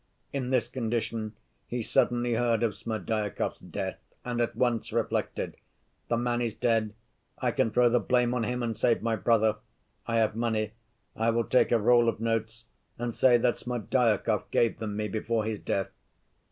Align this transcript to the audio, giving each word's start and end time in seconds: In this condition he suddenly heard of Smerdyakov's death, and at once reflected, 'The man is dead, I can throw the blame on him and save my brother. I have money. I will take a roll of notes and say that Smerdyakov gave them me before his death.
In 0.33 0.49
this 0.49 0.67
condition 0.67 1.33
he 1.67 1.83
suddenly 1.83 2.33
heard 2.33 2.63
of 2.63 2.73
Smerdyakov's 2.73 3.59
death, 3.59 3.99
and 4.25 4.41
at 4.41 4.55
once 4.55 4.91
reflected, 4.91 5.57
'The 6.07 6.17
man 6.17 6.41
is 6.41 6.55
dead, 6.55 6.95
I 7.37 7.51
can 7.51 7.69
throw 7.69 7.87
the 7.87 7.99
blame 7.99 8.33
on 8.33 8.43
him 8.43 8.63
and 8.63 8.75
save 8.75 9.03
my 9.03 9.15
brother. 9.15 9.57
I 10.07 10.15
have 10.15 10.35
money. 10.35 10.71
I 11.15 11.29
will 11.29 11.43
take 11.45 11.71
a 11.71 11.77
roll 11.77 12.09
of 12.09 12.19
notes 12.19 12.65
and 12.97 13.13
say 13.13 13.37
that 13.37 13.57
Smerdyakov 13.59 14.49
gave 14.49 14.79
them 14.79 14.97
me 14.97 15.07
before 15.07 15.45
his 15.45 15.59
death. 15.59 15.91